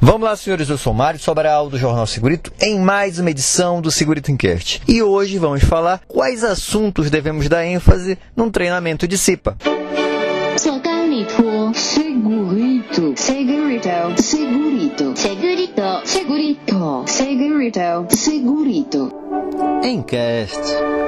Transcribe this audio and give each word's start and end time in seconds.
Vamos 0.00 0.22
lá, 0.22 0.36
senhores, 0.36 0.68
eu 0.68 0.78
sou 0.78 0.94
Mário 0.94 1.18
Sobral 1.18 1.68
do 1.68 1.76
Jornal 1.76 2.06
Segurito 2.06 2.52
em 2.60 2.78
mais 2.78 3.18
uma 3.18 3.30
edição 3.30 3.82
do 3.82 3.90
Segurito 3.90 4.30
Enquete. 4.30 4.80
E 4.86 5.02
hoje 5.02 5.38
vamos 5.38 5.64
falar 5.64 6.00
quais 6.06 6.44
assuntos 6.44 7.10
devemos 7.10 7.48
dar 7.48 7.66
ênfase 7.66 8.16
num 8.36 8.48
treinamento 8.48 9.08
de 9.08 9.18
CIPA. 9.18 9.56
Segurito, 10.56 11.72
segurito, 11.74 13.14
segurito, 13.16 14.22
segurito, 14.22 15.12
segurito, 15.16 15.82
segurito, 16.04 17.04
segurito, 17.06 18.16
segurito. 18.16 19.12
Encast. 19.82 21.07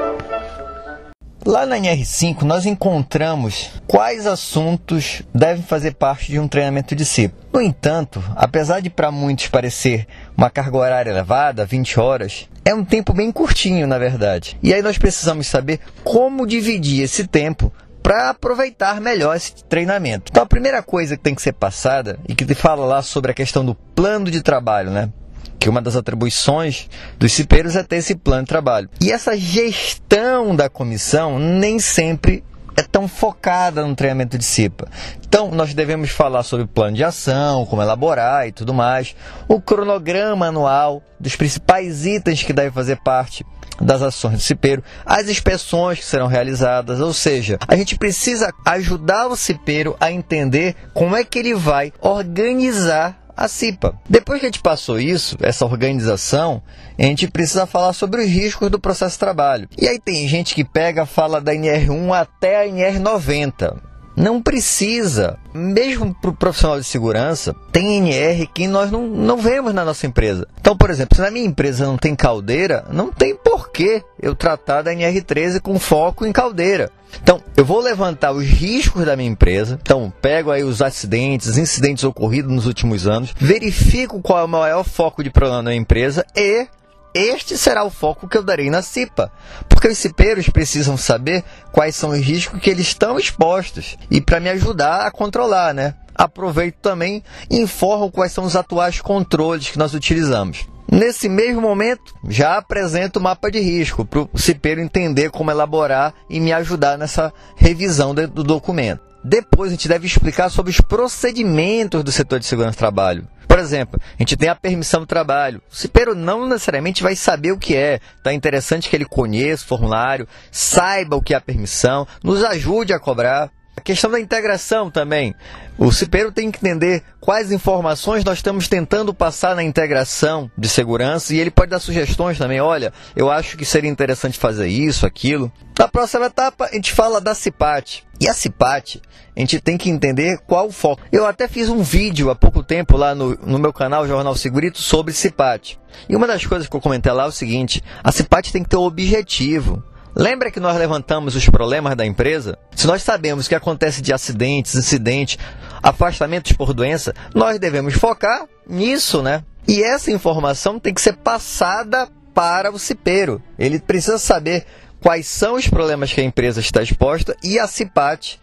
Lá 1.44 1.64
na 1.64 1.76
NR5 1.76 2.42
nós 2.42 2.66
encontramos 2.66 3.70
quais 3.86 4.26
assuntos 4.26 5.22
devem 5.34 5.62
fazer 5.62 5.94
parte 5.94 6.30
de 6.30 6.38
um 6.38 6.46
treinamento 6.46 6.94
de 6.94 7.04
CIPA. 7.04 7.34
No 7.52 7.62
entanto, 7.62 8.22
apesar 8.36 8.80
de 8.80 8.90
para 8.90 9.10
muitos 9.10 9.48
parecer 9.48 10.06
uma 10.36 10.50
carga 10.50 10.76
horária 10.76 11.10
elevada, 11.10 11.64
20 11.64 11.98
horas, 11.98 12.48
é 12.62 12.74
um 12.74 12.84
tempo 12.84 13.14
bem 13.14 13.32
curtinho, 13.32 13.86
na 13.86 13.96
verdade. 13.96 14.58
E 14.62 14.74
aí 14.74 14.82
nós 14.82 14.98
precisamos 14.98 15.46
saber 15.46 15.80
como 16.04 16.46
dividir 16.46 17.02
esse 17.02 17.26
tempo 17.26 17.72
para 18.02 18.30
aproveitar 18.30 19.00
melhor 19.00 19.34
esse 19.34 19.64
treinamento. 19.64 20.30
Então 20.30 20.42
a 20.42 20.46
primeira 20.46 20.82
coisa 20.82 21.16
que 21.16 21.22
tem 21.22 21.34
que 21.34 21.42
ser 21.42 21.52
passada 21.52 22.18
e 22.28 22.34
que 22.34 22.54
fala 22.54 22.84
lá 22.84 23.02
sobre 23.02 23.30
a 23.30 23.34
questão 23.34 23.64
do 23.64 23.74
plano 23.74 24.30
de 24.30 24.42
trabalho, 24.42 24.90
né? 24.90 25.10
Que 25.58 25.68
uma 25.68 25.82
das 25.82 25.94
atribuições 25.94 26.88
dos 27.18 27.32
cipeiros 27.32 27.76
é 27.76 27.82
ter 27.82 27.96
esse 27.96 28.14
plano 28.14 28.42
de 28.42 28.48
trabalho. 28.48 28.88
E 29.00 29.12
essa 29.12 29.36
gestão 29.36 30.56
da 30.56 30.68
comissão 30.68 31.38
nem 31.38 31.78
sempre 31.78 32.42
é 32.76 32.82
tão 32.82 33.06
focada 33.06 33.86
no 33.86 33.94
treinamento 33.94 34.38
de 34.38 34.44
CIPA. 34.44 34.88
Então, 35.26 35.50
nós 35.50 35.74
devemos 35.74 36.10
falar 36.10 36.42
sobre 36.42 36.64
o 36.64 36.68
plano 36.68 36.96
de 36.96 37.04
ação, 37.04 37.66
como 37.66 37.82
elaborar 37.82 38.48
e 38.48 38.52
tudo 38.52 38.72
mais, 38.72 39.14
o 39.46 39.60
cronograma 39.60 40.46
anual 40.46 41.02
dos 41.18 41.36
principais 41.36 42.06
itens 42.06 42.42
que 42.42 42.52
devem 42.52 42.72
fazer 42.72 42.96
parte 42.96 43.44
das 43.80 44.02
ações 44.02 44.34
do 44.34 44.40
cipeiro, 44.40 44.84
as 45.06 45.28
inspeções 45.28 45.98
que 45.98 46.04
serão 46.04 46.26
realizadas, 46.26 47.00
ou 47.00 47.12
seja, 47.12 47.58
a 47.66 47.76
gente 47.76 47.96
precisa 47.96 48.52
ajudar 48.64 49.28
o 49.28 49.36
cipeiro 49.36 49.96
a 49.98 50.12
entender 50.12 50.76
como 50.92 51.16
é 51.16 51.24
que 51.24 51.38
ele 51.38 51.54
vai 51.54 51.92
organizar 52.00 53.19
a 53.40 53.48
CIPA. 53.48 53.94
Depois 54.06 54.38
que 54.38 54.44
a 54.44 54.48
gente 54.48 54.60
passou 54.60 55.00
isso, 55.00 55.34
essa 55.40 55.64
organização, 55.64 56.62
a 56.98 57.02
gente 57.02 57.26
precisa 57.26 57.64
falar 57.64 57.94
sobre 57.94 58.20
os 58.20 58.28
riscos 58.28 58.70
do 58.70 58.78
processo 58.78 59.14
de 59.14 59.18
trabalho. 59.20 59.66
E 59.78 59.88
aí 59.88 59.98
tem 59.98 60.28
gente 60.28 60.54
que 60.54 60.62
pega, 60.62 61.06
fala 61.06 61.40
da 61.40 61.54
NR1 61.54 62.12
até 62.12 62.60
a 62.60 62.68
NR90. 62.68 63.80
Não 64.14 64.42
precisa. 64.42 65.38
Mesmo 65.54 66.14
para 66.14 66.28
o 66.28 66.36
profissional 66.36 66.78
de 66.78 66.84
segurança, 66.84 67.56
tem 67.72 67.96
NR 67.96 68.46
que 68.46 68.68
nós 68.68 68.90
não, 68.90 69.06
não 69.06 69.38
vemos 69.38 69.72
na 69.72 69.86
nossa 69.86 70.06
empresa. 70.06 70.46
Então, 70.60 70.76
por 70.76 70.90
exemplo, 70.90 71.16
se 71.16 71.22
na 71.22 71.30
minha 71.30 71.46
empresa 71.46 71.86
não 71.86 71.96
tem 71.96 72.14
caldeira, 72.14 72.84
não 72.92 73.10
tem 73.10 73.34
porquê 73.70 74.02
eu 74.20 74.34
tratar 74.34 74.82
da 74.82 74.92
NR13 74.92 75.60
com 75.60 75.78
foco 75.78 76.26
em 76.26 76.32
caldeira. 76.32 76.90
Então, 77.22 77.42
eu 77.56 77.64
vou 77.64 77.80
levantar 77.80 78.32
os 78.32 78.44
riscos 78.44 79.04
da 79.04 79.16
minha 79.16 79.30
empresa. 79.30 79.78
Então, 79.80 80.12
pego 80.20 80.50
aí 80.50 80.62
os 80.62 80.82
acidentes, 80.82 81.56
incidentes 81.56 82.04
ocorridos 82.04 82.52
nos 82.52 82.66
últimos 82.66 83.06
anos, 83.06 83.32
verifico 83.36 84.20
qual 84.20 84.40
é 84.40 84.44
o 84.44 84.48
maior 84.48 84.84
foco 84.84 85.22
de 85.22 85.30
problema 85.30 85.62
na 85.62 85.74
empresa 85.74 86.24
e 86.36 86.66
este 87.12 87.58
será 87.58 87.82
o 87.82 87.90
foco 87.90 88.28
que 88.28 88.38
eu 88.38 88.42
darei 88.42 88.70
na 88.70 88.82
CIPA, 88.82 89.32
porque 89.68 89.88
os 89.88 89.98
cipeiros 89.98 90.48
precisam 90.48 90.96
saber 90.96 91.42
quais 91.72 91.96
são 91.96 92.10
os 92.10 92.20
riscos 92.20 92.60
que 92.60 92.70
eles 92.70 92.86
estão 92.86 93.18
expostos 93.18 93.96
e 94.08 94.20
para 94.20 94.38
me 94.38 94.48
ajudar 94.50 95.06
a 95.06 95.10
controlar, 95.10 95.74
né? 95.74 95.94
Aproveito 96.14 96.76
também 96.76 97.22
e 97.50 97.58
informo 97.58 98.10
quais 98.10 98.32
são 98.32 98.44
os 98.44 98.56
atuais 98.56 99.00
controles 99.00 99.70
que 99.70 99.78
nós 99.78 99.94
utilizamos. 99.94 100.66
Nesse 100.90 101.28
mesmo 101.28 101.60
momento, 101.60 102.14
já 102.28 102.56
apresento 102.56 103.20
o 103.20 103.22
mapa 103.22 103.50
de 103.50 103.60
risco 103.60 104.04
para 104.04 104.26
o 104.32 104.38
cipeiro 104.38 104.80
entender 104.80 105.30
como 105.30 105.50
elaborar 105.50 106.12
e 106.28 106.40
me 106.40 106.52
ajudar 106.52 106.98
nessa 106.98 107.32
revisão 107.54 108.12
do 108.12 108.42
documento. 108.42 109.00
Depois 109.22 109.70
a 109.70 109.74
gente 109.74 109.88
deve 109.88 110.06
explicar 110.06 110.48
sobre 110.48 110.70
os 110.70 110.80
procedimentos 110.80 112.02
do 112.02 112.10
setor 112.10 112.40
de 112.40 112.46
segurança 112.46 112.76
do 112.76 112.78
trabalho. 112.78 113.28
Por 113.46 113.58
exemplo, 113.58 114.00
a 114.02 114.22
gente 114.22 114.36
tem 114.36 114.48
a 114.48 114.54
permissão 114.54 115.00
do 115.00 115.06
trabalho. 115.06 115.60
O 115.70 115.74
cipeiro 115.74 116.14
não 116.14 116.48
necessariamente 116.48 117.02
vai 117.02 117.14
saber 117.14 117.52
o 117.52 117.58
que 117.58 117.76
é. 117.76 118.00
É 118.24 118.32
interessante 118.32 118.88
que 118.88 118.96
ele 118.96 119.04
conheça 119.04 119.64
o 119.64 119.66
formulário, 119.66 120.26
saiba 120.50 121.16
o 121.16 121.22
que 121.22 121.34
é 121.34 121.36
a 121.36 121.40
permissão, 121.40 122.06
nos 122.22 122.42
ajude 122.42 122.92
a 122.92 122.98
cobrar. 122.98 123.50
A 123.80 123.82
questão 123.82 124.10
da 124.10 124.20
integração 124.20 124.90
também. 124.90 125.34
O 125.78 125.90
cipeiro 125.90 126.30
tem 126.30 126.50
que 126.50 126.58
entender 126.58 127.02
quais 127.18 127.50
informações 127.50 128.22
nós 128.22 128.36
estamos 128.36 128.68
tentando 128.68 129.14
passar 129.14 129.56
na 129.56 129.62
integração 129.62 130.50
de 130.56 130.68
segurança 130.68 131.34
e 131.34 131.40
ele 131.40 131.50
pode 131.50 131.70
dar 131.70 131.80
sugestões 131.80 132.36
também. 132.36 132.60
Olha, 132.60 132.92
eu 133.16 133.30
acho 133.30 133.56
que 133.56 133.64
seria 133.64 133.88
interessante 133.88 134.38
fazer 134.38 134.68
isso, 134.68 135.06
aquilo. 135.06 135.50
Na 135.78 135.88
próxima 135.88 136.26
etapa, 136.26 136.66
a 136.66 136.74
gente 136.74 136.92
fala 136.92 137.22
da 137.22 137.34
CIPAT. 137.34 138.04
E 138.20 138.28
a 138.28 138.34
CIPAT, 138.34 139.00
a 139.34 139.40
gente 139.40 139.58
tem 139.62 139.78
que 139.78 139.88
entender 139.88 140.36
qual 140.46 140.66
o 140.66 140.72
foco. 140.72 141.00
Eu 141.10 141.24
até 141.24 141.48
fiz 141.48 141.70
um 141.70 141.82
vídeo 141.82 142.28
há 142.28 142.34
pouco 142.34 142.62
tempo 142.62 142.98
lá 142.98 143.14
no, 143.14 143.34
no 143.36 143.58
meu 143.58 143.72
canal 143.72 144.06
Jornal 144.06 144.36
Segurito 144.36 144.78
sobre 144.78 145.14
CIPAT. 145.14 145.80
E 146.06 146.14
uma 146.14 146.26
das 146.26 146.44
coisas 146.44 146.68
que 146.68 146.76
eu 146.76 146.82
comentei 146.82 147.10
lá 147.10 147.24
é 147.24 147.28
o 147.28 147.32
seguinte: 147.32 147.82
a 148.04 148.12
CIPAT 148.12 148.52
tem 148.52 148.62
que 148.62 148.68
ter 148.68 148.76
um 148.76 148.82
objetivo. 148.82 149.82
Lembra 150.14 150.50
que 150.50 150.60
nós 150.60 150.76
levantamos 150.76 151.36
os 151.36 151.48
problemas 151.48 151.96
da 151.96 152.04
empresa? 152.04 152.58
Se 152.74 152.86
nós 152.86 153.02
sabemos 153.02 153.46
que 153.46 153.54
acontece 153.54 154.02
de 154.02 154.12
acidentes, 154.12 154.74
incidentes, 154.74 155.38
afastamentos 155.82 156.52
por 156.52 156.74
doença, 156.74 157.14
nós 157.34 157.58
devemos 157.58 157.94
focar 157.94 158.46
nisso, 158.66 159.22
né? 159.22 159.44
E 159.68 159.82
essa 159.82 160.10
informação 160.10 160.78
tem 160.78 160.92
que 160.92 161.00
ser 161.00 161.16
passada 161.16 162.08
para 162.34 162.70
o 162.70 162.78
cipeiro. 162.78 163.42
Ele 163.58 163.78
precisa 163.78 164.18
saber 164.18 164.66
quais 165.00 165.26
são 165.26 165.54
os 165.54 165.68
problemas 165.68 166.12
que 166.12 166.20
a 166.20 166.24
empresa 166.24 166.60
está 166.60 166.82
exposta 166.82 167.36
e 167.42 167.58
a 167.58 167.66
CIPAT 167.66 168.40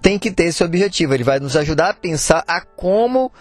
tem 0.00 0.18
que 0.18 0.30
ter 0.30 0.44
esse 0.44 0.62
objetivo. 0.62 1.14
Ele 1.14 1.24
vai 1.24 1.40
nos 1.40 1.56
ajudar 1.56 1.90
a 1.90 1.94
pensar 1.94 2.44
a 2.46 2.60
como 2.60 3.32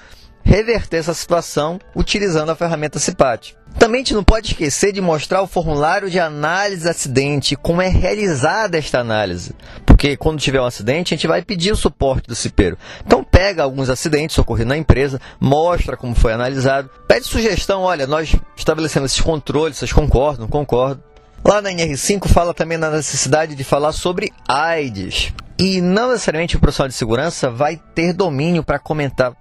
reverter 0.43 0.97
essa 0.97 1.13
situação 1.13 1.79
utilizando 1.95 2.49
a 2.49 2.55
ferramenta 2.55 2.99
CIPAT. 2.99 3.55
Também 3.79 4.01
a 4.01 4.03
gente 4.03 4.13
não 4.15 4.23
pode 4.23 4.47
esquecer 4.47 4.91
de 4.91 4.99
mostrar 4.99 5.41
o 5.43 5.47
formulário 5.47 6.09
de 6.09 6.19
análise 6.19 6.83
de 6.83 6.89
acidente, 6.89 7.55
como 7.55 7.81
é 7.81 7.87
realizada 7.87 8.77
esta 8.77 8.99
análise. 8.99 9.53
Porque 9.85 10.17
quando 10.17 10.39
tiver 10.39 10.59
um 10.59 10.65
acidente, 10.65 11.13
a 11.13 11.17
gente 11.17 11.27
vai 11.27 11.43
pedir 11.43 11.71
o 11.71 11.75
suporte 11.75 12.27
do 12.27 12.35
cipeiro. 12.35 12.77
Então 13.05 13.23
pega 13.23 13.61
alguns 13.61 13.89
acidentes 13.89 14.37
ocorridos 14.37 14.69
na 14.69 14.77
empresa, 14.77 15.21
mostra 15.39 15.95
como 15.95 16.15
foi 16.15 16.33
analisado, 16.33 16.89
pede 17.07 17.27
sugestão, 17.27 17.81
olha, 17.81 18.07
nós 18.07 18.35
estabelecemos 18.55 19.11
esses 19.11 19.21
controles, 19.21 19.77
vocês 19.77 19.93
concordam, 19.93 20.41
não 20.41 20.47
concordam? 20.47 21.03
Lá 21.45 21.61
na 21.61 21.69
NR5 21.69 22.27
fala 22.27 22.53
também 22.53 22.77
na 22.77 22.89
necessidade 22.89 23.55
de 23.55 23.63
falar 23.63 23.91
sobre 23.91 24.33
AIDS. 24.47 25.31
E 25.59 25.81
não 25.81 26.09
necessariamente 26.09 26.55
o 26.55 26.59
profissional 26.59 26.89
de 26.89 26.95
segurança 26.95 27.49
vai 27.49 27.79
ter 27.95 28.11
domínio 28.11 28.63
para 28.63 28.79
comentar 28.79 29.33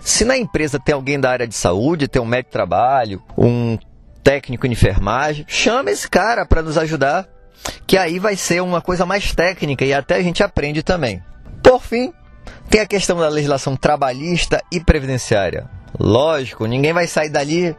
se 0.00 0.24
na 0.24 0.36
empresa 0.36 0.78
tem 0.78 0.94
alguém 0.94 1.18
da 1.18 1.30
área 1.30 1.46
de 1.46 1.54
saúde, 1.54 2.08
tem 2.08 2.20
um 2.20 2.26
médico 2.26 2.50
de 2.50 2.52
trabalho, 2.52 3.22
um 3.36 3.78
técnico 4.22 4.66
em 4.66 4.72
enfermagem, 4.72 5.44
chama 5.46 5.90
esse 5.90 6.08
cara 6.08 6.46
para 6.46 6.62
nos 6.62 6.78
ajudar, 6.78 7.28
que 7.86 7.96
aí 7.96 8.18
vai 8.18 8.36
ser 8.36 8.62
uma 8.62 8.80
coisa 8.80 9.04
mais 9.04 9.34
técnica 9.34 9.84
e 9.84 9.92
até 9.92 10.16
a 10.16 10.22
gente 10.22 10.42
aprende 10.42 10.82
também. 10.82 11.22
Por 11.62 11.82
fim, 11.82 12.12
tem 12.68 12.80
a 12.80 12.86
questão 12.86 13.18
da 13.18 13.28
legislação 13.28 13.76
trabalhista 13.76 14.62
e 14.72 14.80
previdenciária. 14.80 15.68
Lógico, 15.98 16.66
ninguém 16.66 16.92
vai 16.92 17.06
sair 17.06 17.28
dali 17.28 17.76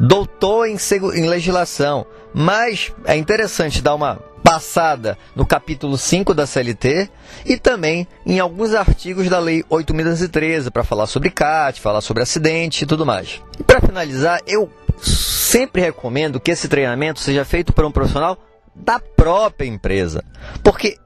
doutor 0.00 0.66
em, 0.66 0.76
em 1.14 1.28
legislação, 1.28 2.06
mas 2.32 2.92
é 3.04 3.16
interessante 3.16 3.82
dar 3.82 3.94
uma 3.94 4.20
passada 4.48 5.18
no 5.36 5.44
capítulo 5.44 5.98
5 5.98 6.32
da 6.32 6.46
CLT 6.46 7.10
e 7.44 7.58
também 7.58 8.08
em 8.24 8.40
alguns 8.40 8.72
artigos 8.74 9.28
da 9.28 9.38
Lei 9.38 9.62
8.213 9.64 10.70
para 10.70 10.82
falar 10.82 11.06
sobre 11.06 11.28
CAT, 11.28 11.78
falar 11.78 12.00
sobre 12.00 12.22
acidente 12.22 12.82
e 12.82 12.86
tudo 12.86 13.04
mais. 13.04 13.42
E 13.60 13.62
para 13.62 13.82
finalizar, 13.82 14.40
eu 14.46 14.72
sempre 15.02 15.82
recomendo 15.82 16.40
que 16.40 16.50
esse 16.50 16.66
treinamento 16.66 17.20
seja 17.20 17.44
feito 17.44 17.74
por 17.74 17.84
um 17.84 17.92
profissional 17.92 18.38
da 18.74 18.98
própria 18.98 19.66
empresa, 19.66 20.24
porque 20.62 20.96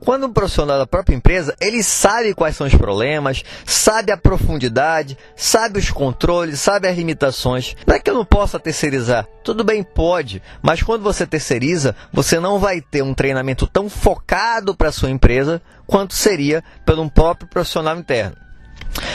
quando 0.00 0.26
um 0.26 0.32
profissional 0.32 0.78
da 0.78 0.86
própria 0.86 1.14
empresa, 1.14 1.54
ele 1.60 1.82
sabe 1.82 2.34
quais 2.34 2.56
são 2.56 2.66
os 2.66 2.74
problemas, 2.74 3.44
sabe 3.64 4.10
a 4.10 4.16
profundidade, 4.16 5.16
sabe 5.36 5.78
os 5.78 5.90
controles, 5.90 6.60
sabe 6.60 6.88
as 6.88 6.96
limitações. 6.96 7.76
Não 7.86 7.94
é 7.94 7.98
que 7.98 8.10
eu 8.10 8.14
não 8.14 8.24
possa 8.24 8.58
terceirizar. 8.58 9.26
Tudo 9.44 9.62
bem, 9.62 9.82
pode, 9.82 10.42
mas 10.62 10.82
quando 10.82 11.02
você 11.02 11.26
terceiriza, 11.26 11.94
você 12.12 12.40
não 12.40 12.58
vai 12.58 12.80
ter 12.80 13.02
um 13.02 13.14
treinamento 13.14 13.66
tão 13.66 13.88
focado 13.88 14.74
para 14.74 14.88
a 14.88 14.92
sua 14.92 15.10
empresa 15.10 15.60
quanto 15.86 16.14
seria 16.14 16.62
pelo 16.84 17.10
próprio 17.10 17.48
profissional 17.48 17.96
interno. 17.96 18.49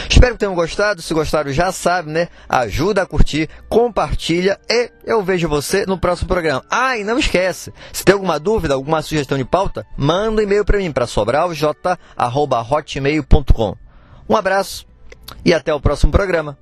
Espero 0.10 0.34
que 0.34 0.40
tenham 0.40 0.56
gostado. 0.56 1.02
Se 1.02 1.14
gostaram, 1.14 1.52
já 1.52 1.72
sabe, 1.72 2.12
né? 2.12 2.28
Ajuda 2.48 3.02
a 3.02 3.06
curtir, 3.06 3.50
compartilha 3.70 4.60
e 4.70 4.92
eu 5.06 5.24
vejo 5.24 5.48
você 5.48 5.86
no 5.86 5.98
próximo 5.98 6.28
programa. 6.28 6.64
Ah, 6.70 6.98
e 6.98 7.04
não 7.04 7.20
esquece, 7.20 7.74
se 7.92 8.04
tem 8.04 8.14
alguma 8.14 8.40
dúvida, 8.40 8.74
alguma 8.74 9.02
sugestão 9.02 9.38
de 9.38 9.46
pauta, 9.46 9.86
manda 9.98 10.42
um 10.42 10.44
e-mail 10.44 10.66
para 10.66 10.78
mim 10.78 10.92
para 10.92 11.08
sobralj@hotmail.com. 11.08 13.76
Um 14.28 14.36
abraço 14.36 14.86
e 15.44 15.54
até 15.54 15.74
o 15.74 15.80
próximo 15.80 16.12
programa. 16.12 16.58